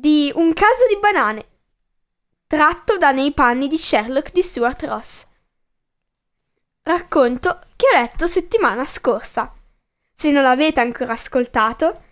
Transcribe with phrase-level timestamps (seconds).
[0.00, 1.46] di Un caso di banane,
[2.46, 5.26] tratto da Nei panni di Sherlock di Stuart Ross.
[6.80, 9.54] Racconto che ho letto settimana scorsa.
[10.14, 12.02] Se non l'avete ancora ascoltato,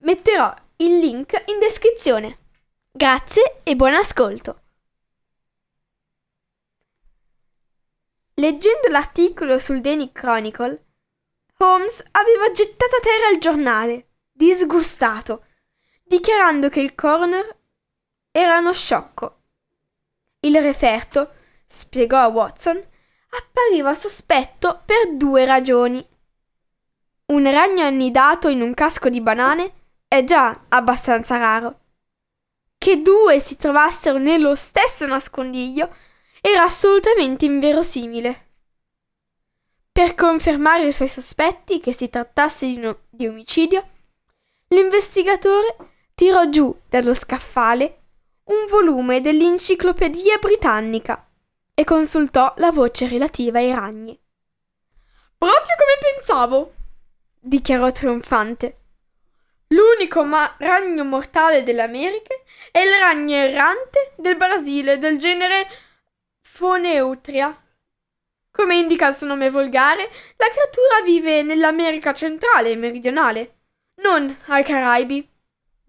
[0.00, 2.38] metterò il link in descrizione.
[2.92, 4.60] Grazie e buon ascolto.
[8.34, 10.84] Leggendo l'articolo sul Daily Chronicle,
[11.56, 15.44] Holmes aveva gettato a terra il giornale, disgustato,
[16.10, 17.56] dichiarando che il coroner
[18.32, 19.42] era uno sciocco.
[20.40, 22.84] Il referto, spiegò a Watson,
[23.28, 26.04] appariva sospetto per due ragioni.
[27.26, 29.72] Un ragno annidato in un casco di banane
[30.08, 31.78] è già abbastanza raro.
[32.76, 35.94] Che due si trovassero nello stesso nascondiglio
[36.40, 38.48] era assolutamente inverosimile.
[39.92, 43.88] Per confermare i suoi sospetti che si trattasse di, no- di omicidio,
[44.68, 45.89] l'investigatore
[46.20, 48.00] tirò giù dallo scaffale
[48.44, 51.26] un volume dell'Enciclopedia Britannica
[51.72, 54.20] e consultò la voce relativa ai ragni.
[55.38, 56.74] Proprio come pensavo,
[57.40, 58.80] dichiarò trionfante.
[59.68, 65.66] L'unico ma- ragno mortale delle Americhe è il ragno errante del Brasile del genere
[66.58, 67.58] Phoneutria.
[68.50, 70.02] Come indica il suo nome volgare,
[70.36, 73.54] la creatura vive nell'America centrale e meridionale,
[74.02, 75.26] non ai Caraibi.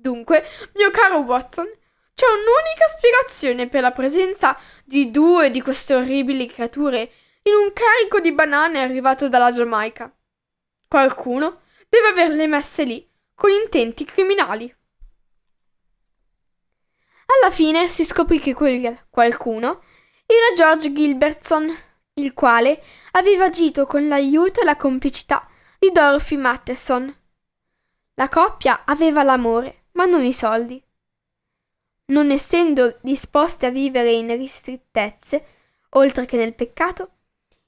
[0.02, 1.72] Dunque, mio caro Watson,
[2.16, 7.12] c'è un'unica spiegazione per la presenza di due di queste orribili creature
[7.44, 10.12] in un carico di banane arrivato dalla Giamaica.
[10.88, 14.76] Qualcuno deve averle messe lì con intenti criminali.
[17.40, 19.84] Alla fine si scoprì che quel qualcuno
[20.26, 21.78] era George Gilbertson,
[22.16, 25.48] il quale aveva agito con l'aiuto e la complicità
[25.78, 27.16] di Dorothy Matheson.
[28.16, 30.84] La coppia aveva l'amore, ma non i soldi.
[32.06, 35.46] Non essendo disposti a vivere in ristrettezze,
[35.90, 37.12] oltre che nel peccato,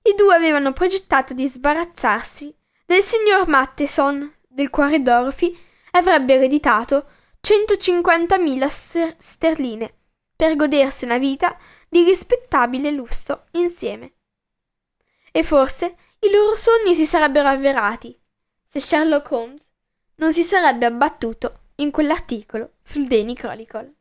[0.01, 2.53] i due avevano progettato di sbarazzarsi
[2.87, 5.55] del signor Matheson, del quale Dorothy
[5.91, 7.07] avrebbe ereditato
[7.39, 9.93] 150.000 ster- sterline
[10.35, 11.55] per godersi una vita
[11.87, 14.13] di rispettabile lusso insieme.
[15.31, 18.19] E forse i loro sogni si sarebbero avverati
[18.67, 19.69] se Sherlock Holmes
[20.15, 23.93] non si sarebbe abbattuto in quell'articolo sul Daily Chronicle.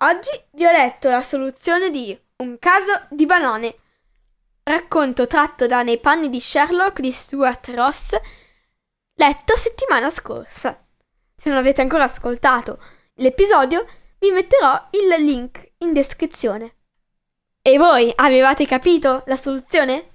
[0.00, 3.76] Oggi vi ho letto la soluzione di Un caso di banane,
[4.62, 8.16] racconto tratto da Nei panni di Sherlock di Stuart Ross,
[9.14, 10.80] letto settimana scorsa.
[11.34, 12.80] Se non avete ancora ascoltato
[13.14, 13.86] l'episodio,
[14.20, 16.76] vi metterò il link in descrizione.
[17.60, 20.10] E voi avevate capito la soluzione?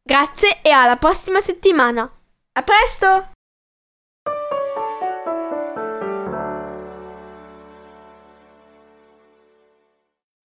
[0.00, 2.17] Grazie e alla prossima settimana.
[2.58, 3.37] A presto!